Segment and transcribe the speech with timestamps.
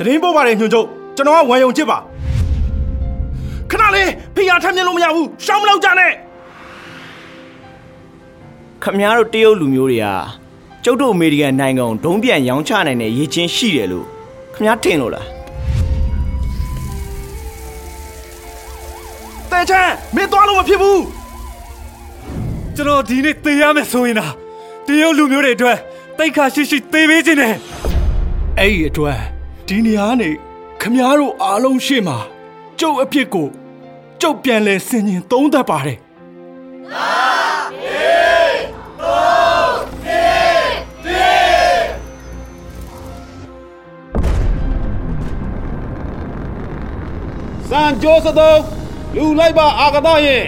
[0.00, 1.98] တရင်ပို့ပါတယ်ညွှန်ချုပ်ကျွန်တော်ကဝမ်ယုံချစ်ပါ
[3.70, 6.12] ခဏလေးဖိအားထမ်းမြင်လို့မရဘူးရှောင်းမလောက်ကြနဲ့
[8.82, 10.06] ခမများတို့တရုတ်လူမျိုးတွေက
[10.84, 14.06] ကျုပ်တို့အမေရိကန်နိုင်ငံကိုဒုံးပြန်ရောင်းချနိုင်တဲ့ရည်ချင်းရှိတယ်လို့
[14.54, 15.26] ခမများထင်လို့လား
[19.50, 21.02] တဲချမ်းမင်းသွားလို့မဖြစ်ဘူး
[22.76, 24.32] ကျွန်တော်ဒီနေ့သေရမယ်ဆိုရင်လား
[24.86, 25.78] တရုတ်လူမျိုးတွေအတွက်
[26.18, 27.54] တိတ်ခါရှိရှိသေပေးခြင်းနဲ့
[28.58, 29.39] အဲ့ဒီအတွက်
[29.72, 30.30] ဒီနေရာကနေ
[30.80, 32.18] ခမားတို့အားလုံးရှေ့မှာ
[32.80, 33.48] ကျုပ်အဖြစ်ကို
[34.20, 35.98] ကျုပ်ပြန်လဲဆင်ញင်သုံးသပ်ပါတယ်
[47.70, 48.60] စံကြိုးစသုံး
[49.14, 50.44] လူလိုက်ပါအာကသရင်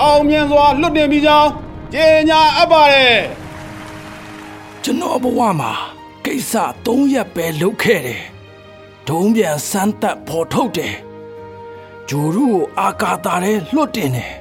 [0.00, 1.50] အောင်မြင်စွာလွတ်တင်ပြီးကြောင်း
[1.94, 3.18] ကြေညာအပ်ပါတယ်
[4.82, 5.72] ကျွန်တော်ဘဝမှာ
[6.24, 6.52] ကိစ္စ
[6.86, 8.22] ၃ရက်ပဲလုပ်ခဲ့တယ်
[9.08, 10.94] ဒုံးပြန်စမ်းသက်ဖော်ထုတ်တယ်
[12.08, 14.32] ဂျိုရုကိုအာကာတာထဲလွတ်တင်တယ်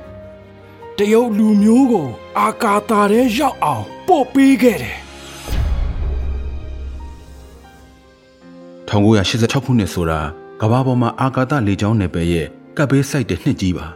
[0.98, 2.08] တရုတ်လူမျိုးကို
[2.40, 4.98] အာကာတာထဲရောက်အောင်ပို့ပေးခဲ့တယ်
[8.88, 10.20] 1986ခုနှစ်ဆိုတာ
[10.62, 13.88] ကမ္ဘာပေါ်မှာအာကာသလေကြောင်းနယ်ပယ်ရဲ့ကပ်ဘေးစိုက်တဲ့နှစ်ကြီးပါ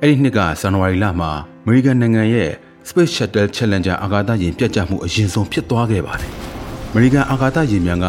[0.00, 1.30] အဲ့ဒီနှစ်ကဇန်နဝါရီလမှာ
[1.62, 2.50] အမေရိကန်နိုင်ငံရဲ့
[2.88, 6.32] Space Shuttle Challenger အာကာသယာဉ်ပြတ်ကျမှုအရင်ဆုံးဖြစ်သွားခဲ့ပါတယ်
[6.90, 8.06] အမေရိကန်အာကာသယာဉ်များက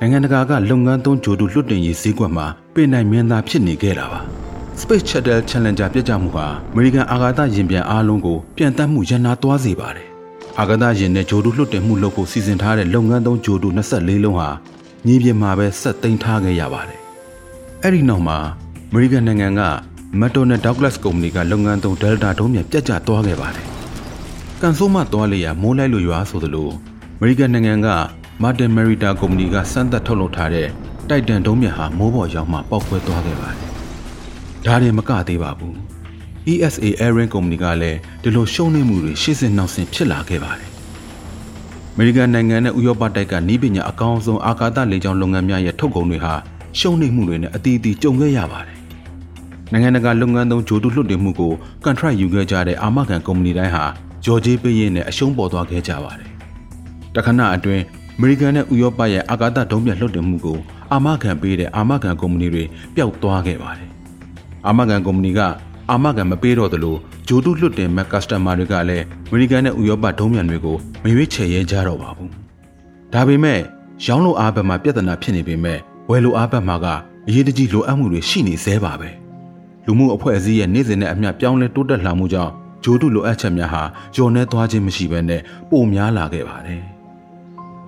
[0.00, 4.20] နိုင်ငံတကာကလုပ်ငန်းသုံးဂျိုတူလွတ်တင်ရေးဈေးကွက်မှာပြင်နိုင်မြင်သာဖြစ်နေခဲ့တာပါ
[4.80, 10.08] Space Shuttle Challenger ပြတ်ကျမှုဟာအမေရိကန်အာကာသယာဉ်ပြန်အားလုံးကိုပြန်တမ်းမှုရန်နာသွားစေပါတယ်
[10.58, 14.48] အာကာသယာဉ်နဲ့ဂျိုတူလွတ်တင်မှုလုပ်ဖို့စီစဉ်ထားတဲ့လုပ်ငန်းသုံးဂျိုတူ24လုံးဟာ
[15.06, 17.00] ညီးပြင်းမှာပဲဆက်သိမ်းထားခဲ့ရပါတယ်။
[17.82, 18.38] အဲ့ဒီနောက်မှာ
[18.90, 19.62] အမေရိကန်နိုင်ငံက
[20.20, 23.66] McDonnell Douglas ကုမ္ပဏီကလုပ်ငန်းသုံး Delta ဒုံးမြန်ပြတ်ကျသွားခဲ့ပါတယ်။
[24.60, 26.70] ကန်ဆိုးမသွားလေရမိုးလိုက်လို့ရွာဆိုသလို
[27.16, 27.88] အမေရိကန်နိုင်ငံက
[28.42, 30.68] Martin Marietta ကုမ္ပဏီကစမ်းသပ်ထုတ်လုပ်ထားတဲ့
[31.08, 33.70] တိုက်တန်ဒုံးမြန်ဟာမိုးပေါ်ရောက်မှပောက်ကွဲသွားခဲ့ပါတယ်။
[34.66, 35.74] ဒါရင်မကသေးပါဘူး။
[36.52, 40.70] ESA Airline ကုမ္ပဏီကလည်းဒီလိုရှုံးနိမှုတွေရှေ့စင်နောက်ဆင်ဖြစ်လာခဲ့ပါတယ်။
[41.92, 46.34] အမေရိကန်နိုင်ငံနဲ့ဥရောပတိုက်ကနီးပညာအကောင်းဆုံးအာကာသလေကြောင်းလုပ်ငန်းများရဲ့ထုတ်ကုန်တွေဟာ
[46.78, 48.78] ရှုံးနိမ့်မှုတွေနဲ့အတီးအတီးကြုံခဲ့ရပါတယ်။
[49.72, 51.52] နိုင်ငံတကာလုပ်ငန်းသုံးဂျိုတုလွှတ်တင်မှုကို
[51.84, 53.84] ကန်ထရိုက်ယူခဲ့ကြတဲ့အာမခံကုမ္ပဏီတိုင်းဟာ
[54.24, 56.30] ဂျော်ဂျေးပေးရင်းနဲ့အရှုံးပေါ်သွားခဲ့ကြပါတယ်။
[57.14, 57.84] တခဏအတွင်း
[58.18, 60.58] အမေရိကန်နဲ့ဥရောပရဲ့အာကာသဒုံးပြလွှတ်တင်မှုကို
[60.92, 63.88] အာမခံပေးတဲ့အာမခံကုမ္ပဏီတွေပျောက်သွားခဲ့ပါတယ်။
[64.66, 65.40] အာမခံကုမ္ပဏီက
[65.90, 66.96] အာမခံမပေးတော့သလို
[67.28, 72.30] ဂျိုတုလွှတ်တင်မဲ့ကစတမာတွေကလည်းအမေရိကန်နဲ့ဥရောပဒုံးမြန်တွေကိုမရွေးချယ်ရဲကြတော့ပါဘူး။
[73.12, 73.60] ဒါပေမဲ့
[74.06, 75.78] ရောင်းလို့အားဘက်မှာပြဿနာဖြစ်နေပေမဲ့
[76.10, 76.86] ဝယ်လို့အားဘက်မှာက
[77.28, 79.10] အရေးတကြီးလိုအပ်မှုတွေရှိနေသေးပါပဲ။
[79.84, 82.52] လူမှုအဖွဲ့အစည်းရဲ့နေ့စဉ်နဲ့အမျှပြောင်းလဲတိုးတက်လာမှုကြောင့်
[82.84, 83.82] ဂျိုတုလိုအပ်ချက်များဟာ
[84.14, 85.40] ညှော်နှဲသွားခြင်းမရှိဘဲနဲ့
[85.70, 86.82] ပိုများလာခဲ့ပါတယ်။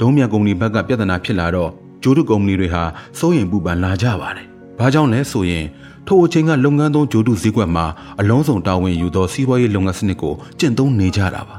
[0.01, 1.71] ဒုံးမြန်ကုမ္ပဏီဘက်ကပြဿနာဖြစ်လာတော့
[2.03, 2.83] ဂျိုတုကုမ္ပဏီတွေဟာ
[3.19, 4.47] စိုးရိမ်ပူပန်လာကြပါတယ်။
[4.79, 5.65] ဘာကြောင့်လဲဆိုရင်
[6.07, 7.87] ထိုအချိန်ကလုပ်ငန်းသုံးဂျိုတုဈေးကွက်မှာ
[8.21, 11.57] အလုံးစုံတာဝန်ယူသောစီးပွားရေးလုပ်ငန်းစနစ်ကိုကျင့်သုံးနေကြတာပါ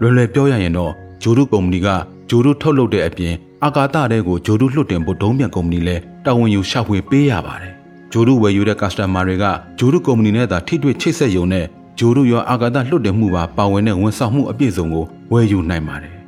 [0.00, 0.92] လွယ်လွယ်ပြောရရင်တော့
[1.22, 1.88] ဂျိုတုကုမ္ပဏီက
[2.30, 7.72] ဂျိုတုထုတ်လုပ်တဲ့အပြင်အာကာသတဲကိုဂျိုတုလွှတ်တင်ဖို့ဒုံးပြန်ကုမ္ပဏီလည်းတာဝန်ယူရှာဖွေပေးရပါတယ်
[8.12, 9.44] ဂျိုတုဝယ်ယူတဲ့ customer တွေက
[9.78, 11.64] ဂျိုတုကုမ္ပဏီနဲ့သာထိတွေ့ချိတ်ဆက်ယုံနဲ့
[11.98, 16.19] ဂျိုတုရောအာကာသလွှတ်တင်မှုပါပါဝင်တဲ့ဝန်ဆောင်မှုအပြည့်စုံကိုဝယ်ယူနိုင်ပါတယ်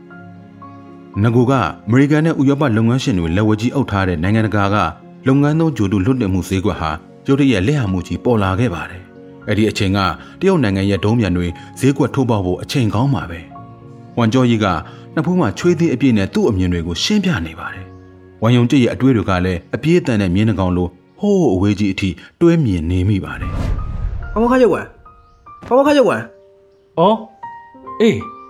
[1.21, 1.53] ငကူက
[1.87, 4.77] အမေရိကန်နဲ့ဥရောပလုပ်ငန်းရှင်တွေလက်ဝဲကြီးအုပ်ထားတဲ့နိုင်ငံတကာက
[5.27, 6.91] လုပ်ငန်းသုံးဂျိုတုလွှတ်တင်မှုဈေးကွက်ဟာ
[7.27, 9.03] ရုတ်တရက်လက်ဟာမှုကြီးပေါ်လာခဲ့ပါတယ်။
[9.49, 9.99] အဲ့ဒီအချိန်က
[10.41, 11.47] တရုတ်နိုင်ငံရဲ့ဒုံးမြန်တွေ
[11.81, 13.41] ဈေးကွက်ထိုးပေါက်ဖို့အချိန်ကောင်းပါပဲ။
[14.19, 14.67] ဝမ်ကျော်ကြီးက
[15.15, 17.85] နှစ်ဖူးမှာချွေးသေးအပြည့်နဲ့သူ့အမြင်တွေကိုရှင်းပြနေပါတယ်။
[18.43, 20.89] ဝမ်ယုံကျစ်ရဲ့အတွေ့တွေကလည်းအပြည့်အတန်နဲ့မြင်းနှကောင်လို
[21.21, 22.09] ဟိုးအဝေးကြီးအထိ
[22.41, 23.51] တွဲမြင်နေမိပါတယ်
[24.33, 24.87] ဘာမခရုပ်ဝင်
[25.67, 26.23] ဘာမခရုပ်ဝင်။
[26.99, 27.17] အော်
[28.03, 28.19] အေး။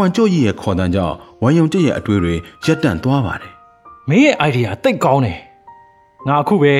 [0.00, 2.34] ဝမ်ကျော်ကြီးရဲ့ခေါ်တန်းကြောင့်ဝမ်ယုံကျစ်ရဲ့အတွေ့တွေ
[2.64, 3.52] ရက်တန့်သွားပါတယ်
[4.08, 5.38] မင်းရဲ့ idea တိတ်ကောင်းတယ်။
[6.28, 6.74] ငါအခုပဲ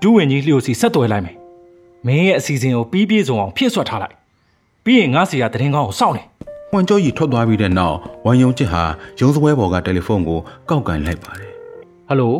[0.00, 1.36] ဒူးဝင်ကြီးလျှို့စီဆက်သွယ်လိုက်မယ်။
[2.06, 4.14] မင်းရဲ့အစီအစဉ်ကိုပြီးပြည့်စုံအောင်ဖြည့်ဆွတ်ထားလိုက်။
[4.84, 6.22] ပြီးရင်ငါစီကတရင်ကောင်းကိုစောင့်နေ။
[6.72, 8.82] ဝမ်ကျော်ကြီးထွက်သွားပြီးတဲ့နောက်ဝမ်ယုံကျစ်ဟာ
[9.20, 11.52] ရုံးစပွဲပေါ်ကတယ်လီဖုန်းကိုကောက်ကန်လိုက်ပါတယ်။
[12.08, 12.34] ဟယ်လို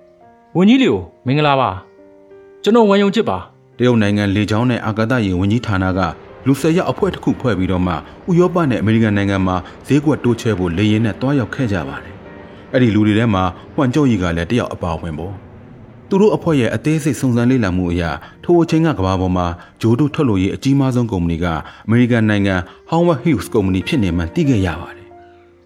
[0.56, 1.70] ။ဝင်ကြီးလျှို့မင်္ဂလာပါ။
[2.62, 3.38] ကျွန်တော်ဝန်ယုံချစ်ပါ
[3.78, 6.00] တရုတ်နိုင်ငံလေကြောင်းနဲ့အာကာသယာဉ်ဝန်ကြီးဌာနက
[6.46, 7.96] လူ၁၀ရက်အဖွဲ့တစ်ခုဖွဲ့ပြီးတော့မှဥ
[8.38, 9.56] ရောပနဲ့အမေရိကန်နိုင်ငံမှာ
[9.86, 12.14] ဈေးကွက်တိုးချဲဖို့လေရင်နဲ့တွားရောက်ခဲ့ကြပါတယ်။
[12.72, 13.42] အဲ့ဒီလူတွေထဲမှာ
[13.74, 15.34] ဟွမ်ကျော်ကြီးကလည်းတယောက်အပါဝင်ပေါ့။
[16.08, 18.02] သူတို့အဖွဲ့ရဲ့အသေးစိတ်စုံစမ်းလေ့လာမှုအရ
[18.44, 19.46] ထိုအချိန်ကကမ္ဘာပေါ်မှာ
[19.80, 21.46] ဂျိုးတို့ထုတ်လို့ရေးအကြီးမားဆုံးကုမ္ပဏီက
[21.86, 22.54] အမေရိကန်နိုင်ငံ
[22.90, 25.08] Howard Hughes ကုမ္ပဏီဖြစ်နေမှသိခဲ့ရပါတယ်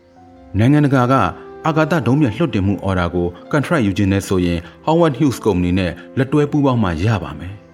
[0.58, 1.14] ။နိုင်ငံတကာက
[1.67, 7.55] အာကာသဒုံးမြလွှတ်တင်မှုအော်ဒါကို contract ယူခြင်းနဲ့ဆိုရင် Howard Hughes ကုမ္ပဏီနဲ့လက်တွဲပူးပေါင်းမှရပါမယ်။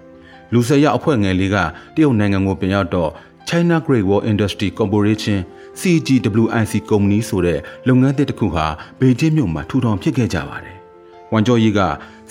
[0.53, 1.57] လူဆယ်ရအဖွဲ့ငယ်လေးက
[1.95, 3.11] တရုတ်နိုင်ငံကိုပြန်ရောက်တော့
[3.49, 5.39] China Great Wall Industry Corporation
[5.81, 7.59] CGWIC ကုမ္ပဏီဆိုတဲ့
[7.89, 8.67] လုပ်ငန်းသစ်တစ်ခုဟာ
[9.01, 10.77] ဘေကျင်းမြို့မှာထူထောင်ဖြစ်ခဲ့ကြပါတယ်။
[11.33, 11.81] ဝမ်ကျော်ကြီးက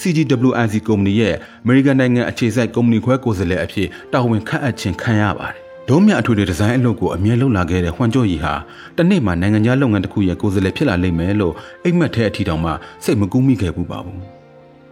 [0.02, 8.54] CGWIC ကုမ္ပဏီရဲ့အမေရိကန်နိုင်ငံအခြေစိုက်ကုမ္ပဏီခွဲကိုယ်စားလှယ်အဖြစ်တာဝန်ခန့်အပ်ခြင်းခံရပါတယ်။ဒုံးမြအထွေထွေဒီဇိုင်းအလုပ်ကိုအမြဲလုပ်လာခဲ့တဲ့ဟွမ်ကျော်ရီဟာ
[8.98, 11.54] တစ်နေ့မှာနိုင်ငံခြားလုပ်ငန်းတစ်ခုရဲ့ကိုယ်စားလှယ်ဖြစ်လာလိမ့်မယ်လို့
[11.84, 12.72] အိမ်မက်တဲ့အထီတောင်မှ
[13.04, 14.22] စိတ်မကူးမိခဲ့ဘူးပါဘူး။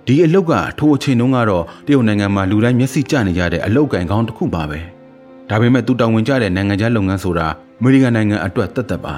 [0.09, 4.79] ဒီအလုပ်ကထိုအချိန်တုန်းကတော့တရုတ်နိုင်ငံမှာလူတိုင်းမျက်စိကျနေကြတဲ့အလုပ်ကန်ကောင်းတစ်ခုပါပဲ။
[5.49, 7.47] ဒါပေမဲ့သူတာဝန်ကျတဲ့နိုင်ငံခြားလုပ်ငန်းဆိုတာ
[7.79, 9.15] အမေရိကန်နိုင်ငံအတွက်တသက်ပါ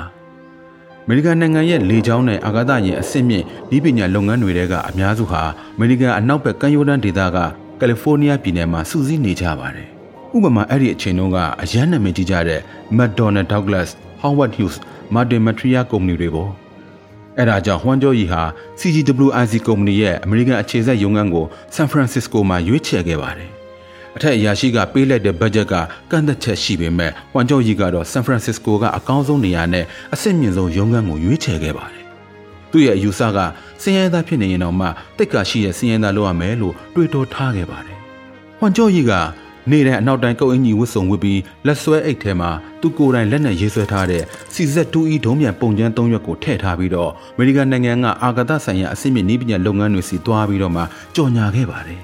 [1.03, 3.45] ။အမေရိကန်နိုင်ငံရဲ့လေကြောင်းနဲ့အာကာသယာဉ်အဆင့်မြင့်
[3.75, 5.41] ဤပညာလုပ်ငန်းတွေတဲကအများစုဟာ
[5.75, 7.37] အမေရိကန်အနောက်ဘက်ကမ်းရိုးတန်းဒေသက
[7.79, 9.87] ကယ်လီဖိုးနီးယားပြည်နယ်မှာစုစည်းနေကြပါတယ်။
[10.35, 12.61] ဥပမာအဲ့ဒီအချိန်တုန်းကအရန်နာမည်ကြီးကြတဲ့
[12.97, 13.89] McDonnell Douglas,
[14.21, 14.77] Howard Hughes,
[15.13, 16.51] Martin Material ကုမ္ပဏီတွေပေါ့။
[17.37, 18.41] အဲ့ဒါကြောင့်ဟွမ်ကျော်ရီဟာ
[18.79, 21.45] CGWIC ကုမ္ပဏီရဲ့အမေရိကန်အခြေစိုက်ရုံးခန်းကို
[21.75, 23.51] ဆန်ဖရန်စစ္စကိုမှာရွေးချယ်ခဲ့ပါတယ်
[24.15, 25.73] အထက်အရာရှိကပေးလိုက်တဲ့ဘတ်ဂျက်က
[26.11, 32.05] ကန့်သက်ချက်ရှိပေမဲ့ဝမ်ကျော်ရီကတော့ဆန်ဖရန်စစ္စကိုကအကောင်းဆုံးနေရာနဲ့အဆင့်မြင့်ဆုံးရုံးခန်းကိုရွေးချယ်ခဲ့ပါတယ်။
[32.71, 33.39] သူ့ရဲ့အယူဆက
[33.81, 34.87] စင်ရဲသားဖြစ်နေရင်တော့မှ
[35.17, 37.97] တိတ်ကရှိတဲ့စင်ရဲသားလုပ်ရမယ်လို့တွေးတောထားခဲ့ပါတယ်။
[38.61, 39.11] ဝမ်ကျော်ရီက
[39.69, 42.49] နေ့တိုင်းအနောက်တိုင်းကုတ်အင်ကြီးဝတ်စုံဝတ်ပြီးလက်ဆွဲအိတ်ထဲမှာ
[42.81, 44.23] သူကိုယ်တိုင်လက်နဲ့ရေးဆွဲထားတဲ့
[44.53, 50.83] CZ2E ဒုံးပြန်ပုံကျန်း၃ရွက်ကိုထည့်ထားပြီးတော့အမေရိကန်နိုင်ငံကအာကာသဆိုင်ရာအဆင့်မြင့်နည်းပညာလုပ်ငန်းတွေစီသွားပြီးတော့မှ
[51.15, 52.01] ကြော်ညာခဲ့ပါတယ်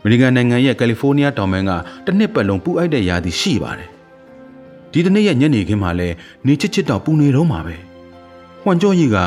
[0.00, 1.72] အမေရိကန်နိုင်ငံရဲ့ကယ်လီဖိုးနီးယားတောင်ပိုင်းက
[2.06, 3.88] တစ်နှစ်ပတ်လုံးပူအိုက်တဲ့ရာသီရှိပါတယ်။
[4.92, 6.14] ဒီတစ်နေ့ရဲ့ညနေခင်းမှာလည်း
[6.46, 7.76] နေချစ်ချစ်တော့ပူနေတော့မှာပဲ။
[8.62, 9.18] ဟွမ်ကျော်ကြီးက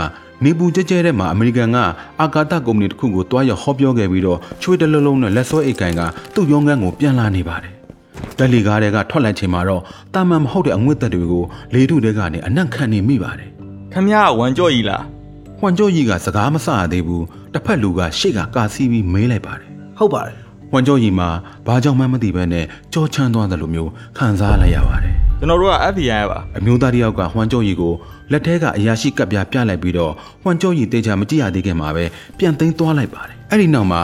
[0.46, 1.78] နေပူကြဲကြဲတဲ့မှာအမေရိကန်က
[2.22, 6.02] အာကာသကုမ္ပဏီတစ်ခုကိုတွားရောက်ဟောပြောခဲ့ပြီးတော့ချွေးတလုံးလုံးနဲ့လက်စွဲအိတ်ကန်က
[6.34, 7.74] သူ့ရုံးခန်းကိုပြန်လာနေပါတယ်။
[8.38, 9.82] တက်လီကားတွေကထွက်လိုက်ချိန်မှာတော့
[10.14, 11.44] တာမန်မဟုတ်တဲ့အငွေ့သက်တွေကို
[11.74, 13.50] လေထုတွေကနေအနက်ခံနေမိပါတယ်။
[13.94, 15.02] ခမရဝမ်ကြော့ကြီးလား။
[15.60, 20.38] ဟွမ်ကျော်ကြီးကစကားမဆရသေးဘူး။တစ်ဖက်လူကရှေ့ကကာစီးပြီးမေးလိုက်ပါတယ်။ဟုတ်ပါတယ်
[20.74, 21.30] ဝမ်ကျော်ကြီးမှာ
[21.68, 27.94] ဘာကြောင့်မှမသိဘဲနဲ့ကြောချမ်းသွားတယ်လို့မျိုးခံစားလိုက်ရပါတယ် ကျွန်တော်တို့က FBI ပါအမျိုးသားတယောက်ကဟွမ်ကျော်ကြီးကို
[28.32, 32.06] လက်ထဲကအရာရှိကပ်ပြပြလိုက်ပြီးတော့ဟွမ်ကျော်ကြီးတေချာမကြည့်ရသေးခင်မှာပဲ
[32.38, 34.02] ပြန်သိမ်းသွားလိုက်ပါတယ်အဲ့ဒီနောက်မှာ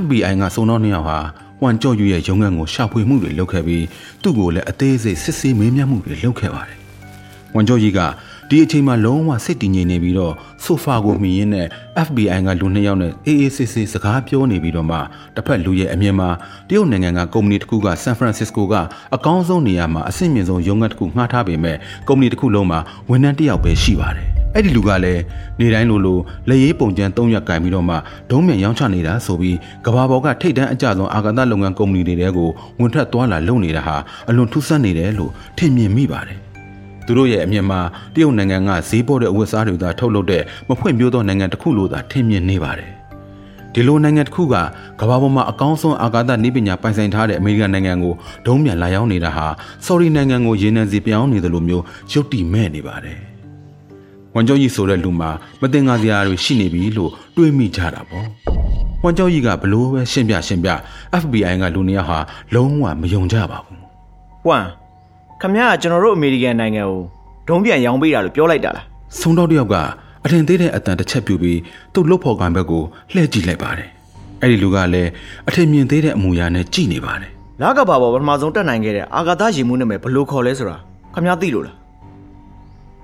[0.00, 1.18] FBI ကစုံတော့နှစ်ယောက်ဟာ
[1.60, 3.84] ဟွမ်ကျော်ကြီးရဲ့ရုံးခန်းကိုရှာဖွေမှုတွေလုပ်ခဲ့ပြီး
[4.22, 6.78] သူ့ကိုလည်းအသေးစိတ်စစ်ဆေးမေးမြန်းမှုတွေလုပ်ခဲ့ပါတယ်
[7.54, 8.00] ဝမ်ကျော်ကြီးက
[8.50, 10.34] ဒီအချိန်မှာလုံးဝစိတ်တည်ငြိမ်နေပြီးတော့
[10.64, 11.66] ဆိုဖာကိုမှီရင်းနဲ့
[12.06, 14.96] FBI ကလူနှစ်ယောက်နဲ့အေးအေးဆေးဆေးစကားပြောနေပြီးတော့မှ
[15.34, 16.28] တစ်ဖက်လူရဲ့အမြင်မှာ
[16.68, 18.74] တရုတ်နိုင်ငံကကုမ္ပဏီတစ်ခုကဆန်ဖရန်စစ္စကိုက
[19.14, 21.76] အကောင်းဆုံးနေရာမှာအဆင့်မြင့်ဆုံးရုံးခန်းတစ်ခုငှားထားပေမဲ့
[22.08, 22.78] ကုမ္ပဏီတစ်ခုလုံးမှာ
[23.10, 25.22] ဝန်ထမ်းတစ်ယောက်ပဲရှိပါတယ်အဲ့ဒီလူကလည်း
[25.60, 26.18] နေတိုင်းလိုလို
[26.48, 27.96] လက်ရေးပုံကျန်း၃ရက်ကင်ပြီးတော့မှ
[28.30, 29.56] ဒုံးမြန်ရောင်းချနေတာဆိုပြီး
[29.86, 32.50] ကဘာပေါ်ကထိတ်တန်းအကြဆုံးအာကာသလုပ်ငန်းကုမ္ပဏီတွေတဲကို
[32.80, 33.96] ဝင်ထွက်သွားလာလုပ်နေတာဟာ
[34.28, 36.45] အလွန်ထူးဆန်းနေတယ်လို့ထင်မြင်မိပါတယ်
[37.06, 37.80] သူတို့ရဲ့အမြင်မှာ
[38.14, 42.90] တရုတ်နိုင်ငံကဈေးပေါ်တဲ့အဝတ်အစားတွေသာထုတ်လုပ်တဲ့မဖွင့်ပြိုးသောနိုင်ငံတစ်ခုလိုသာထင်မြင်နေပါတယ်။
[43.72, 44.54] ဒီလိုနိုင်ငံတစ်ခုက
[45.00, 48.14] ကမ္ဘာပေါ်မှာအကောင်းဆုံးအာကာသနည်းပညာပိုင်ဆိုင်ထားတဲ့အမေရိကန်နိုင်ငံကို
[48.46, 49.46] ဒုံးမြန်လာရောက်နေတာဟာ
[49.86, 53.18] ဆော်ရီနိုင်ငံကိုရေနံစီပြောင်းနေတယ်လို့မျိုးရုပ်တည်မဲ့နေပါတယ်။
[54.34, 55.30] ဝန်ကျော်ကြီးဆိုတဲ့လူမှာ
[55.60, 58.26] မတင်ငါစရာတွေရှိနေပြီလို့တွေးမိကြတာပေါ့။
[59.04, 60.70] ဝန်ကျော်ကြီးကဘလို့ပဲရှင်းပြရှင်းပြ
[61.22, 62.18] FBI ကလူနှစ်ယောက်ဟာ
[62.54, 63.80] လုံးဝမယုံကြပါဘူး။
[64.48, 64.66] ဝမ်
[65.42, 67.00] ခမရကကျွန်တော်တို့အမေရိကန်နိုင်ငံကို
[67.48, 68.84] ဒုံးပြန်ရောင်းပေးတာလို့ပြောလိုက်တာလား
[69.20, 69.74] ဆုံတော့တယောက်က
[70.24, 71.60] အထင်သေးတဲ့အတန်တစ်ချက်ပြူပြီး
[71.94, 73.88] သူ့လုတ်ဖော်ကန်ဘက်ကိုလှည့်ကြည့်လိုက်ပါတယ်
[74.42, 75.10] အဲ့ဒီလူကလည်း
[75.48, 77.30] အထင်မြင်သေးတဲ့အမူအရာနဲ့ကြည့်နေပါတယ်
[77.62, 80.76] လာကဘာပေါ်ပထမဆုံးတက်နိုင်ခဲ့တဲ့အာဂါသရေမှုနာမည်ဘလို့ခေါ်လဲဆိုတာ
[81.14, 81.76] ခမရသိလို့လား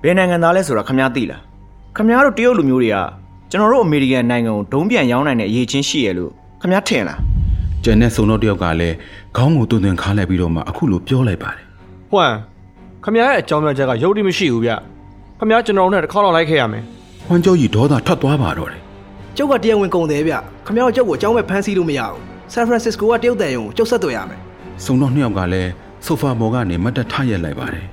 [0.03, 1.41] ဘယ်နိုင်ငံသားလဲဆိုတာခမရသိလား
[1.97, 2.97] ခမရတို့တရုတ်လူမျိုးတွေက
[3.51, 6.31] ကျွန်တော်တို့အမေရိကန်နိုင်ငံကိုဒုံးပြန်ရောင်းနိုင်တဲ့အရေးချင်းရှိရလို့
[6.61, 7.19] ခမရထင်လား
[7.83, 8.95] ကျန်တဲ့ဆုံတော့တယောက်ကလည်း
[9.37, 11.62] ခေါင်းကိုတွင်တွင်ခါလိုက်ပြီးတော့မှအခုလိုပြောလိုက်ပါတယ်
[12.13, 12.33] ဟွမ်
[13.03, 14.71] ခမရရဲ့အကြောင်းပြချက်ကရုပ်တိမရှိဘူးဗျ
[15.39, 16.83] ခမရကျွန်တော်တို့နဲ့တစ်ခေါက်တော့လိုက်ခဲ့ရမယ်
[17.27, 18.81] ဟွမ်ကျော်ကြီးဒေါသထွက်သွားပါတော့တယ်
[19.37, 20.33] ကျုပ်ကတရားဝင်ကုန်တယ်ဗျ
[20.65, 22.19] ခမရကျုပ်ကိုအကြောင်းပဲဖမ်းဆီးလို့မရဘူး
[22.53, 24.39] ဆန်ဖရန်စစ္စကိုကတရုတ်တန်ရုံကိုကျုပ်ဆက်သွယ်ရမယ်
[24.83, 25.71] စုံတော့နှစ်ယောက်ကလည်း
[26.05, 27.85] ဆိုဖာပေါ်ကနေမတ်တက်ထရက်လိုက်ပါတယ်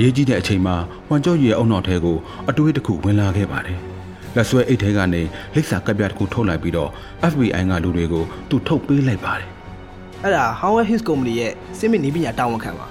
[0.00, 2.16] ရေးကြီးတဲ့အချိန်မှာဟွမ်ကျော်ကြီးရဲ့အုံနောက်ထဲကို
[2.48, 3.78] အတွေးတစ်ခုဝင်လာခဲ့ပါတယ်
[4.36, 5.22] လက်ဆွဲအိတ်ထဲကနေ
[5.54, 6.90] လိပ်စာကပ်ပြားတစ်ခုထုတ်လိုက်ပြီးတော့
[7.30, 9.48] FBI ကလူတွေကိုသူ့ထုတ်ပေးလိုက်ပါတယ်
[10.22, 12.86] အဲ့ဒါ Howard Hughes Company ရဲ့စစ်မစ်နည်းပညာတာဝန်ခံပါ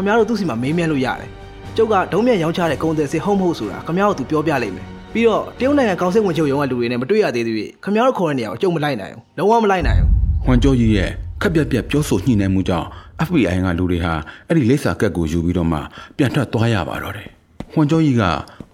[0.00, 1.30] ခမားတို့သူ့စီမှာမေးမြန်းလို့ရတယ်
[1.76, 10.10] ကျုပ်ကဒုံးမြန်ရောင်းချတဲ့ကုန်သည်စစ်ဟုတ်မဟုတ်ဆိုတာခမားတို့သူပြောပြလိမ့်မယ်ပြီးတော့တရုတ်နိုင်ငံကောင်စစ်ဝင်ချုပ်ရုံးကလူတွေနဲ့မတွေ့ရသေးသေးခမားတို့ခေါ်တဲ့နေရာကိုကျုပ်မလိုက်နိုင်ဘူးလုံးဝမလိုက်နိုင်ဘူး
[10.46, 11.10] ဟွမ်ကျော်ကြီးရဲ့
[11.42, 12.86] ခက်ပြက်ပြက်ပြောဆိုညှိနှိုင်းမှုကြောင့်
[13.26, 14.12] FBI ကလူတွေဟာ
[14.48, 15.78] အဲ့ဒီလိပ်စာကက်ကိုယူပြီးတော့မှ
[16.16, 17.28] ပြန်ထွက်သွားရပါတော့တယ်
[17.72, 18.22] ဟွမ်ကျော်ကြီးက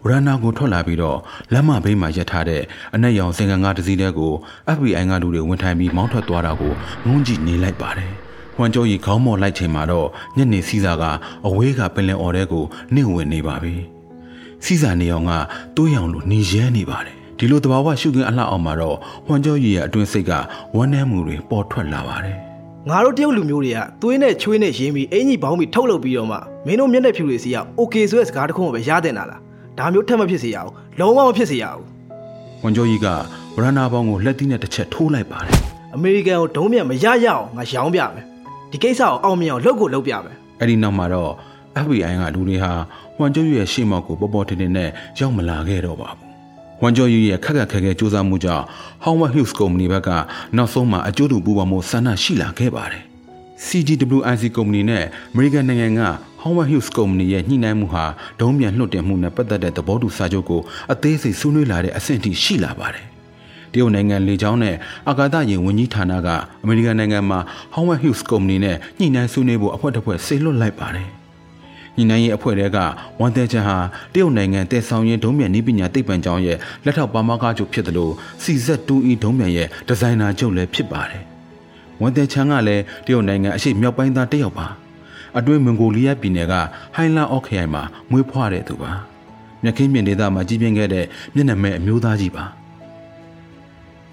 [0.09, 1.19] ရန်နာကိုထွက်လာပြီးတော့
[1.53, 2.63] လမ်းမဘေးမှာရပ်ထားတဲ့
[2.95, 4.33] အနက်ရောင်စင်ကန်ကားတစ်စီးတဲကို
[4.77, 6.73] FBI ကလူတွေဝင်ထိုင်ပြီးမောင်းထွက်သွားတာကို
[7.07, 8.26] ငုံကြည့်နေလိုက်ပါတယ်
[8.59, 11.05] ဝမ်ကျော်ကြီးခေါင်းမော်လိုက်ချိန်မှာတော့ညနေစီးစာက
[11.47, 13.75] အဝေးကပင်လယ်အော်ထဲကိုနှင့်ဝင်နေပါပြီ
[14.65, 15.33] စီးစာနေအောင်က
[15.77, 18.97] တိုးရောင်လိုနေရဲနေပါတယ်ဒီလိုတဘာဝရှုခင်းအလှအောင်မှာတော့
[19.27, 20.33] ဝမ်ကျော်ကြီးရဲ့အတွင်းစိတ်က
[20.75, 22.37] ဝမ်းနည်းမှုတွေပေါ်ထွက်လာပါတယ်
[22.89, 26.37] ငါတို့တရုတ်လူမျိုးတွေကသွေးနဲ့ချွေးနဲ့ရင်းပြီးအင်ကြီးဘောင်းပြီးထုတ်လုပ်ပြီးတော့မှ
[26.67, 29.41] မင်းတို့မျက်နှာဖြူတွေစီက okay ဆိုတဲ့စကားတစ်ခုမှပဲရတဲ့နာလား
[29.79, 30.71] ဒါမျိုးထက်မဖြစ်စေရအောင်
[31.01, 31.83] လုံးဝမဖြစ်စေရဘူး
[32.63, 33.07] ဝန်ကျော်ကြီးက
[33.55, 35.59] ဝဗရန်နာပေါင်းကိုလက်သီးနဲ့တစ်ချက်ထိုးလိုက်ပါတယ်
[35.95, 38.27] အမေရိကန်ကိုဒုံးမြန်မရရအောင်ငါရောင်းပြမယ်
[38.77, 41.33] ဒီကိစ္စကိုအောင်မြင်အောင်လုပ်ကိုလုပ်ပြမယ်အဲ့ဒီနောက်မှာတော့
[41.85, 42.73] FBI ကလူတွေဟာ
[43.17, 46.19] ဟွမ်ကျော်ရဲ့ရှေ့မောက်ကိုပေါ်ပေါ်ထင်ထင်နဲ့ရောက်မလာခဲ့တော့ပါဘူး။
[46.81, 48.65] ဟွမ်ကျော်ရဲ့ခက်ခက်ခဲခဲစူးစမ်းမှုကြောင့်
[49.05, 50.11] Howard Hughes ကုမ္ပဏီဘက်က
[50.57, 53.03] နောက်ဆုံးမှာအကျိုးတူပူးပေါင်းမှုဆန္ဒရှိလာခဲ့ပါတယ်။
[53.67, 55.05] CGWIC ကုမ္ပဏီနဲ့
[55.35, 56.03] American နိုင်ငံက
[56.43, 58.05] Howard Hughes ကုမ္ပဏီရဲ့ညှိနှိုင်းမှုဟာ
[58.41, 60.61] ဒုံးပြန်လွှတ်တင်မှုနဲ့ပတ်သက်တဲ့သဘောတူစာချုပ်ကို
[60.93, 63.07] အသေးစိတ်ဆွေးနွေးလာတဲ့အဆင့်ထိရှိလာပါတယ်။
[63.77, 64.77] တရုတ်နိုင်ငံလေကြောင်းနဲ့
[65.09, 66.29] အာကာသယာဉ်ဝန်ကြီးဌာနက
[66.63, 67.39] အမေရိကန်နိုင်ငံမှာ
[67.75, 71.09] Howard Hughes ကုမ္ပဏီနဲ့ညှိနှိုင်းဆွေးနွေးဖို့အဖွဲ့တစ်ဖွဲ့ဆေလွတ်လိုက်ပါတယ်။
[71.97, 72.79] ညှိနှိုင်းရေးအဖွဲ့တွေက
[73.21, 73.77] ဝန်တဲချန်ဟာ
[74.15, 81.23] တရုတ်နိုင်ငံတည်ဆောင်ရေးဒုံးမြန်နည်းပညာသိပ္ပံကျောင်းရဲ့လက်ထောက်ပါမောက္ခချုပ်ဖြစ်တယ်လို့ CZ2E ဒုံးမြန်ရဲ့ဒီဇိုင်နာချုပ်လည်းဖြစ်ပါတယ်။
[82.01, 84.67] ဝန်တဲချန်ကလည်းတရုတ်နိုင်ငံအရှိမြောက်ပိုင်းသားတစ်ယောက်ပါ။
[85.39, 86.55] အတွင်းမွန်ဂိုလီးယားပြည်နယ်က
[86.95, 88.93] ဟိုင်းလန်အော့ခရိုင်မှာမွေးဖွားတဲ့သူပါ။
[89.63, 91.05] မြက်ခင်းမြင့်ဒေသမှာကြီးပြင်းခဲ့တဲ့
[91.35, 92.47] မျက်နှာမဲအမျိုးသားကြီးပါ။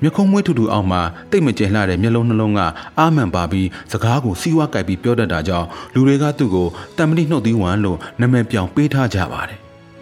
[0.04, 2.60] မျက်ခုံးမွေးထူထူအောင်မှာတိတ်မကျင်လှတဲ့မျက်လုံးနှလုံးက
[3.00, 6.68] အာမှန်ပါပြီးစကားကိုစီးဝါးကြိုက်ပြီးပြောတတ်တာကြောင့်လူတွေကသူ့ကို
[6.98, 9.60] တမ်မဏိနှုတ်သီးဝမ်လို့နာမည်ပြောင်ပေးထားကြပါတယ်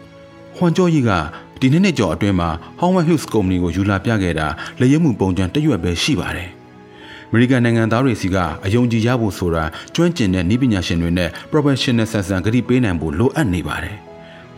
[0.58, 1.12] ။ဟွမ်ကျော်ကြီးက
[1.60, 4.48] ဒီနှစ်နှစ်ကျော်အတွင်းမှာ Howard Hughes ကုမ္ပဏီကိုယူလာပြခဲ့တာ
[4.79, 6.50] လက်ရမှုပုံစံတရွက်ပဲရှိပါတယ်။
[7.29, 9.63] အမေရိကန်နိုင်ငံသားတွေစီကအယုံကြည်ရဖို့ဆိုတာ
[9.96, 13.98] ကျွမ်းကျင်တဲ့နည်းပညာရှင်တွေနဲ့ professional ဆန်ဆန်ဂရုပေးနိုင်ဖို့လိုအပ်နေပါတယ်။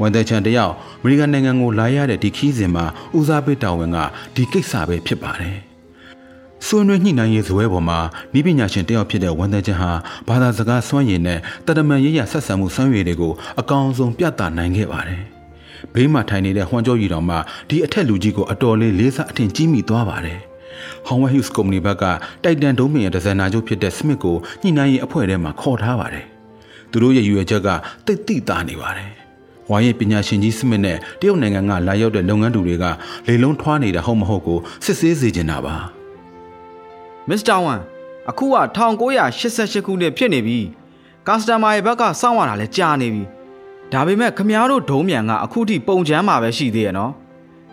[0.03, 2.85] ဝန်တဲ့ချန်တယောက်အမေရိကန်နိုင်ငံကိုလာရတဲ့ဒီခီးစဉ်မှာ
[3.17, 3.97] ဦးစားပေးတာဝန်က
[4.35, 5.57] ဒီကိစ္စပဲဖြစ်ပါတယ်။
[6.65, 7.99] ဆွေးနွေးညှိနှိုင်းရေးဇပွဲပေါ်မှာ
[8.33, 9.91] နည်းပညာရှင်တယောက်ဖြစ်တဲ့ဝန်တဲ့ချန်ဟာ
[10.27, 15.21] ဘာသာစကားစွမ်းရည်နဲ့တရမန်ရရဆက်ဆံမှုစွမ်းရည်တွေကိုအကောင်ဆုံးပြသနိုင်ခဲ့ပါတယ်။
[15.93, 20.39] ဘေးမှာထိုင်နေတဲ့ဟွမ်ကျော်ရီတော်မှာဒီအထက်လူကြီးကိုအတော်လေးလေးစားအထင်ကြီးမိသွားပါတယ်။
[21.07, 22.03] Howard Hughes ကုမ္ပဏီဘက်က
[22.43, 26.25] တိုက်တန်ဒုံးမင်ရဲ့ဒီဇိုင်နာချုပ်ဖြစ်တဲ့ Smith ကိုညှိနှိုင်းရေးအဖွဲ့ထဲမှာခေါ်ထားပါတယ်။
[26.91, 27.69] သူတို့ရဲ့ရည်ရွယ်ချက်က
[28.05, 29.11] တိတ်တိတာနေပါတယ်။
[29.71, 32.85] ဝါရဲ့ပညာရှင်ကြီး Smith နဲ့တရုတ်နိုင်ငံကလာရောက်တဲ့လုပ်ငန်းသူတွေက
[33.27, 35.75] လေလုံးထွားနေတာဟုတ်မဟုတ်ကိုစစ်ဆေးစေချင်တာပါ
[37.29, 37.79] မစ္စတာဝမ်
[38.29, 38.57] အခုက
[39.09, 40.59] 1988ခုနှစ်ဖြစ်နေပြီ
[41.27, 43.23] ကာစတမာရဲ့ဘက်ကစောင့်ရတာလဲကြာနေပြီ
[43.93, 47.11] ဒါပေမဲ့ခမားတို့ဒုံးမြန်ကအခုထိပုံချမ်းမှာပဲရှိသေးရဲ့နော်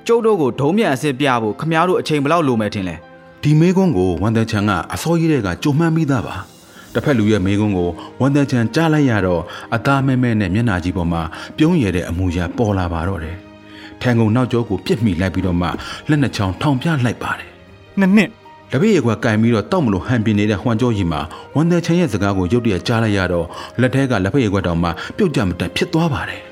[0.06, 2.97] ကျုပ်တို့ကိုဒုံးမြန်အစ်စ်ပြဖို့ခမားတို့အချိန်ဘယ်လောက်လိုမယ်ထင်လဲ။
[3.42, 6.37] ဒီမေကွန်းကိုဝန်တန်ချန်ကအစောကြီးတဲ့ကကြုံမှန်းပြီးသားပါ။
[6.94, 9.42] တစ်ဖက်လူရဲ့မေကွန်းကိုဝန်တန်ချန်ကြားလိုက်ရတော့
[9.75, 11.23] အသားမဲမဲနဲ့မျက်နှာကြီးပေါ်မှာ
[11.56, 13.37] ပြုံးရတဲ့အမူအရာပေါ်လာပါတော့တယ်။
[14.00, 15.68] ထန်ကုန်နောက်ကျောကိုပြစ်မိလိုက်ပြီးတော့မှ
[16.09, 17.50] လက်နှစ်ချောင်းထောင်ပြလိုက်ပါတယ်
[17.99, 18.28] နှစ်နှစ်။
[18.73, 21.20] တပည့်ရွက်ကကင်ပြီးတော့တောက်မလို့ဟန်ပြနေတဲ့ဟွမ်ကျော်ကြီးမှာ
[21.56, 23.47] ဝန်တန်ချန်ရဲ့စကားကိုရုတ်တရက်ကြားလိုက်ရတော့
[23.80, 26.42] လက်ထဲကလက်ဖက်ရွက်တောင်မှပြုတ်ကြမတက်ဖြစ်သွားပါတယ်။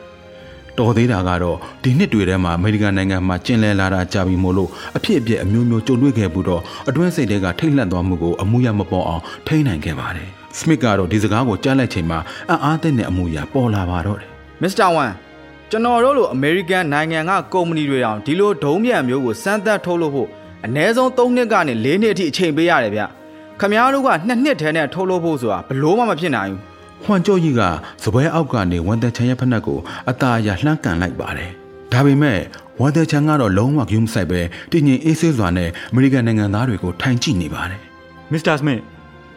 [0.79, 12.19] တော်သေးတာကတော့ဒီနှစ်တွေထဲမှာအမေရိကန်နိုင်ငံမှာကျင်လည်လာတာကြာပြီမို့လို့အဖြစ်အပျက်အမျိုးမျိုးကြုံတွေ့ခဲ့ဘူးတော့အတွင်းစိတ်တွေကထိတ်လန့်သွားမှုကိုအမှုရမပေါ်အောင်ထိန်းနိုင်ခဲ့ပါတယ်။စမစ်ကတော့ဒီစကားကိုကြားလိုက်ချိန်မှာ
[12.51, 14.29] အံ့အားသင့်တဲ့အမှုရာပေါ်လာပါတော့တယ်
[14.63, 15.13] မစ္စတာဝမ်
[15.71, 20.29] ကျွန်တော်တို့လိုအမေရိကန်နိုင်ငံကကုမ္ပဏီတွေတောင်ဒီလိုဒုံးမြန်မျိုးကိုစမ်းသပ်ထုတ်လုပ်ဖို့
[20.65, 23.03] အနည်းဆုံး3နှစ်ကနေ4နှစ်အထိအချိန်ပေးရတယ်ဗျ
[23.61, 26.61] ခမားတို့က2နှစ်ထဲနဲ့ထုတ်လုပ်ဖို့ဆိုတာဘလို့မှမဖြစ်နိုင်ဘူး။
[27.05, 27.61] ဟွမ်ကျော်ကြီးက
[28.03, 29.79] စပွဲအောက်ကနေဝန်တန်ချန်ရဲ့ဖက်နှက်ကို
[30.11, 31.51] အตาအရလှမ်းကန်လိုက်ပါတယ်။
[31.93, 32.39] ဒါပေမဲ့
[32.81, 34.41] ဝန်တန်ချန်ကတော့လုံးဝဂရုမစိုက်ပဲ
[34.73, 37.81] တည်ငြိမ်အေးဆေးစွာနဲ့အမေရိကန်နိုင်ငံသားတွေကိုထိုင်ကြည့်နေပါတယ်
[38.33, 38.79] မစ္စတာစမစ်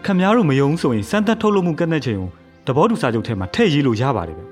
[0.05, 2.29] ခမများတို့မယုံဆိုရင်စမ်းသပ်ထုတ်လုပ်မှုကန့်တဲ့ချိန်ကို
[2.67, 4.43] သဘောတူစာချုပ်ထဲမှာထည့်ရေးလို့ရပါတယ်ဗျ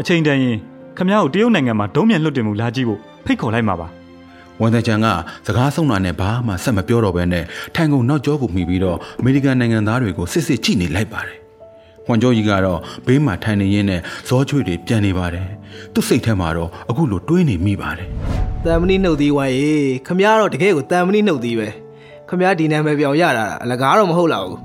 [0.00, 0.56] အချိန်တန်ရင်
[0.96, 3.88] ခမများတို့တရုတ်နိုင်ငံမှာဒုံးမြန်လွှတ်တင်မှုလာကြည့်ဖို့ဖိတ်ခေါ်လိုက်မှာပါ။
[4.60, 5.06] ဝန်တန်ချန်က
[5.46, 7.44] စကားဆုံးတာနဲ့ဘာမှဆက်မပြောတော့ဘဲနဲ့
[7.74, 11.38] ထိုင်ကုန်နောက်ကျောကိုမှီပြီးတော့အမေရိကန်နိုင်ငံသားတွေကိုစစ်စစ်ကြည့်နေလိုက်ပါတယ်။
[12.10, 15.46] ဟွမ်ကျော်ကြီးကတော့ဘေးမှာထိုင်နေရင်းနဲ့ဇောချွေတွေပြန်နေပါတယ်။
[15.94, 18.08] သူ့စိတ်ထဲမှာတော့အခုလိုတွေးနေမိပါတယ်။
[18.64, 19.72] တမ်မဏိနှုတ်သီးဝိုင်းရေ
[20.06, 21.68] ခမရတော့တကယ်ကိုတမ်မဏိနှုတ်သီးပဲ
[22.28, 24.58] ခမရဒီနာမည်ပြောင်ရတာအလကားတော့မဟုတ်လားဘူး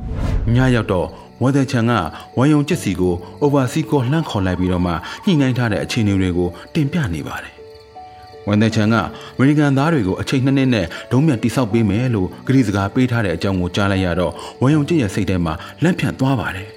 [0.56, 1.08] ညရောက်တော့
[1.42, 1.92] ဝဒချန်က
[2.38, 4.94] ဝမ်ယုံကျစ်စီကို oversea ကိုလှမ်းခေါ်လိုက်ပြီးတော့မှ
[5.26, 7.54] ညှိနှိုင်းထားတဲ့အခြေအနေတွေကိုတင်ပြနေပါတယ်။
[8.48, 16.68] ဝန်ဒချန်ကအမေရိကန်သားတွေကိုအချိန်နှစ်နှစ်နဲ့ဒုံးမြန်တိဆောက်ပေးမယ်လို့ဂရီစကားပေးထားတဲ့အကြောင်းကိုကြားလိုက်ရတော့ဝမ်ယုံကျစ်ရဲ့စိတ်ထဲမှာလန့်ဖြန့်သွားပါတယ်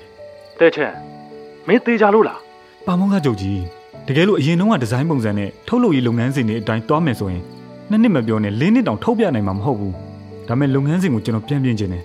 [0.60, 0.92] တဲ့ချန်
[1.66, 2.40] မင်းသေးကြလို့လား
[2.86, 3.60] ပါမောင်းကကြုတ်ကြီး
[4.06, 7.42] တကယ်လို့အရင်တုန်းကဒီဇိုင်းပုံစံနဲ့ထုတ်လုပ်ရေးလုပ်ငန်းစဉ်တွေအတိုင်းတွားမယ်ဆိုရင်
[7.90, 9.94] နှစ်နှစ်မပြောနဲ့လေးနှစ်တောင်ထုတ်ပြနိုင်မှာမဟုတ်ဘူး
[10.48, 12.04] ဒါပေမဲ့လုပ်ငန်းစဉ်ကိုကျွန်တော်ပြန်ပြင်ချင်တယ်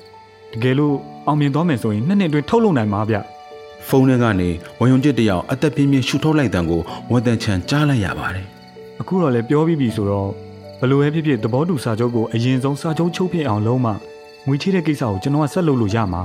[0.53, 0.95] တကယ်လို့
[1.27, 3.17] အောင်မြင်သွားမယ်ဆိုရင်နှစ်နှစ်အတွင်းထုတ်လုပ်နိုင်မှာဗျ။
[3.87, 6.81] ဖုန်းထဲကနေဝမ်ယုံကျစ်တယောက်အသက်ပြင်းပြင်းရှူထုတ်လိုက်တဲ့ကို
[7.11, 8.45] ဝန်ဒချန်ကြားလိုက်ရပါတယ်
[9.01, 10.29] အခုတော့လည်းပြောပြီးပြီဆိုတော့
[10.79, 13.91] ဘယ်လိုပဲဖြစ်ဖြစ်သဘောတူစာချုပ်ကိုအရင်ဆုံးစာချုပ်ချုပ်ဖြစ်အောင်လုပ်မှ
[14.47, 16.21] ငွေချေးတဲ့ကိစ္စကိုကျွန်တော်ကဆက်လုပ်လို့ရမှာ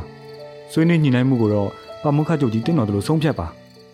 [0.72, 1.70] ဆွေးနွေးညှိနှိုင်းမှုကိုတော့
[2.02, 3.46] ပါမုခချုပ်ကြီးတင့်တော်တယ်လို့ဆုံးဖြတ်ပါ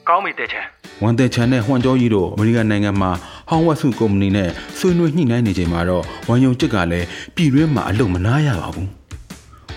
[0.09, 0.65] ကောင်းပြီတဲ့ချန်။
[1.03, 3.11] ဝန်ဒချန်နဲ့ဟွမ်ကျော်ကြီးတို့အမေရိကန်နိုင်ငံမှာ
[3.49, 8.89] ဟောင်းဝက်စုကုမ္ပဏီနဲ့ဆွေးနွေးညှိနှိုင်းနေချိန်မှာတော့ဝမ်ယုံကျစ်ကလည်းပြည်တွင်းမှာအလုပ်မနာရပါဘူး။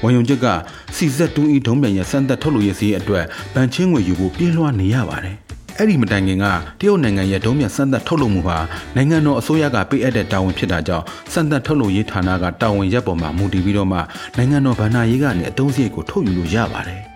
[0.04, 0.48] ဝန်ယုံချက်က
[0.96, 5.38] စီဇက်တူအီဒုံးပြန်ရဲ့စမ်းသက်ထုတ်လို့ရစီအတွက်ဗန်ချင်းငွေယူဖို့ပြေးလွှားနေရပါတယ်
[5.78, 6.46] အဲ့ဒီမတိုင်ခင်က
[6.80, 8.58] တရုတ်နိုင်ငံရဲ့ဒုံးမြန်စမ်းသပ်ထုတ်လုပ်မှုဟာ
[8.96, 14.00] နိုင်ငံတော်အစိုးရကပေးအပ်တဲ့တာဝန်ဖြစ်တာကြောင့်စမ်းသပ်ထုတ်လုပ်ရေးဌာနကတာဝန်ရပ်ပေါ်မှာမူတည်ပြီးတော့မှ
[14.38, 17.04] နိုင်ငံတော်ဗဏ္ဍာရေးကနေအတုံးစရိတ်ကိုထုတ်ယူလို့ရပါတယ်။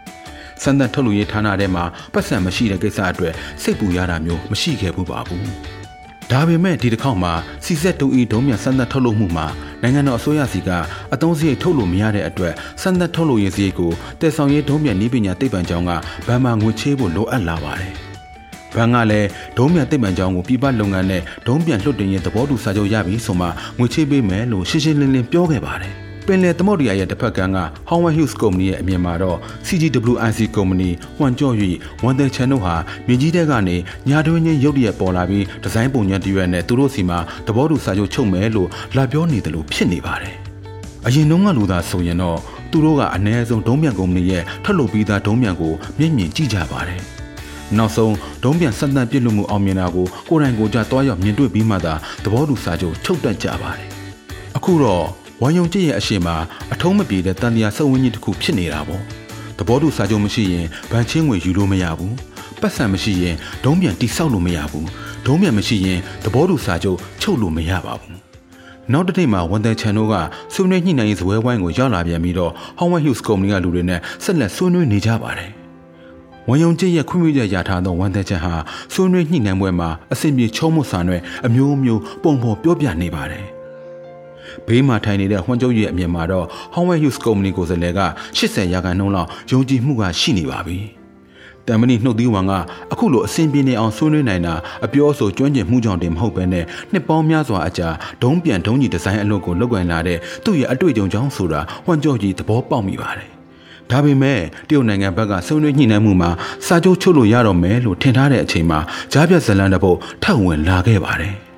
[0.64, 5.46] စမ်းသပ်ထုတ်လုပ်ရေးဌာနထဲမှာပတ်စံမရှိတဲ့ကိစ္စအတွက်စိတ်ပူရတာမျိုးမရှိခဲ့ဘူးပါဘူး။
[6.32, 7.34] ဒါပေမဲ့ဒီတစ်ခေါက်မှာ
[7.66, 9.48] စီဆက်တူဤဒုံးမြန်စမ်းသပ်ထုတ်လုပ်မှုမှာ
[9.82, 10.70] နိုင်ငံတော်အစိုးရစီက
[11.14, 15.92] အတုံးစရိတ်ထုတ်လို့မရတဲ့အတွက်စမ်းသပ်ထုတ်လုပ်ရေးစရိတ်ကိုတည်ဆောင်ရေးဒုံးမြန်နည်းပညာသိပ္ပံကျောင်းက
[16.28, 17.94] ဗန်မာငွေချေးဖို့လိုအပ်လာပါတယ်။
[18.76, 19.28] ဘဏ်ကလည်း
[19.58, 25.94] ဒုံးမြန်တိတ်မှန်ကြောင်းကိုပြပလုပ်ငန်းနဲ့ဒုံးပြန်လွှတ်တင်ရေးသဘောတူစာချုပ်ရပြီဆိုမှငွေချေးပေးမယ်လို့ရှင်းရှင်းလင်းလင်းပြောခဲ့ပါတယ်
[26.26, 27.60] ပင်လယ်သမုဒ္ဒရာရဲ့တစ်ဖက်ကမ်းက
[27.90, 29.38] Howard Hughes Company ရဲ့အမြင်မှာတော့
[29.68, 31.56] CGWIC Company ဟွမ်ကြော့၍
[32.04, 32.76] ဝန်တဲ့ချန်တို့ဟာ
[33.08, 33.78] မြကြီးတဲ့ကနေ
[34.10, 40.36] ညာတွင်းချင်းရုပ်တရက်ပေါ်လာပြီးဒီဇိုင်းပုံညံတရွက်နဲ့သူတို့စီမှာသဘောတူစာချုပ်ချုပ်မယ်လို့လာပြောနေတယ်လို့ဖြစ်နေပါတယ်။
[41.08, 42.40] အရင်တုန်းကလူသာဆိုရင်တော့
[42.72, 47.02] သူတို့ကအ ਨੇ ဆုံးဒုံးမြန်ကုမ္ပဏီရဲ့ထွက်လို့ပြီးသားဒုံးမြန်ကိုမျက်မြင်ကြည့်ကြပါတယ်။
[47.78, 53.90] နောက်ဆုံးဒုံးပြန်ဆက်တန်ပြစ်လို့မှုအောင်မြင်တာကိုကိုယ်တိုင်ကိုယ်ကြတွားရောက်မြင်တွေ့ပြီးမှသာသဘောတူစာချုပ်ချုပ်တက်ကြပါတယ်။
[54.58, 56.28] အခုတော့ ဝမ်ယုံကျစ်ရဲ့အရှိမ
[56.74, 59.02] အထုံးမပြေတဲ့တန်တရားစုံဝင်းကြီးတစ်ခုဖြစ်နေတာပေါ့။
[59.58, 62.14] သဘောတူစာချုပ်မရှိရင်ဗန်ချင်းငွေယူလို့မရဘူး။
[62.62, 64.86] ပတ်စံမရှိရင်ဒုံးပြန်တိဆောက်လို့မရဘူး။
[65.26, 68.18] ဒုံးပြန်မရှိရင်သဘောတူစာချုပ်ချုပ်လို့မရပါဘူး။
[68.92, 70.16] နောက်တစ်နေ့မှာဝန်တန်ချန်တို့က
[70.54, 75.52] ဆွေးနွေးညှိနှိုင်းရေးဇပွဲဝိုင်းကိုရောက်လာပြန်ပြီးတော့ Howard Hughes Company ကလူတွေနဲ့ဆက်လက်ဆွေးနွေးနေကြပါတယ်
[76.50, 78.54] ဝန်ယုံကျစ်ရဲ့ခွင့်ပြုချက်ရထားသောဝန်သက်ချက်ဟာ
[78.94, 83.46] ဆွေးနွေးညှိနှိုင်းပွဲမှာအဆင်ပြေချုံးမှုဆန်တဲ့အမျိုးမျိုးပုံဖော်ပြောပြနေပါတယ်။
[84.68, 88.02] ဘေးမှာထိုင်နေတဲ့ဟွန်ကျုပ်ရဲ့အမြင်မှာတော့ Howard Hughes Company ကိုယ်စားလှယ်က
[88.38, 90.80] 80ရာခိုင်နှုန်းလောက်ယုံကြည်မှုကရှိနေပါပြီ။
[91.68, 92.52] တမ်မဏိနှုတ်သီးဝံက
[92.94, 94.54] အခုလိုအဆင်ပြေနေအောင်ဆွေးနွေးနိုင်တာ
[94.86, 97.90] အပြောဆိုကျွမ်းကျင်မှုကြောင့်တင်မဟုတ်ဘဲနဲ့နှစ်ပေါင်းများစွာအကြာ
[98.24, 103.30] ဒုံးပြန်ဒုံးကြီးဒီဇိုင်းအလုပ်ကိုလုပ်ကိုင်လာတဲ့သူ့ရဲ့အတွေ့အကြုံကြောင့်ဆိုတာဟွန်ကျုပ်ကြီးသဘောပေါက်မိပါတယ်
[103.90, 104.40] ဒါပေမဲ့
[104.70, 106.30] တရုတ်နိုင်ငံဘက်ကဆွေးနွေးညှိနှိုင်းမှုမှာ
[106.66, 108.80] စာချုပ်ချုပ်လို့ရတော့မယ်လို့ထင်ထားတဲ့အချိန်မှာ
[109.12, 111.36] ကြားပြဇလန်တပုတ်ထပ်ဝင်လာခဲ့ပါတယ်။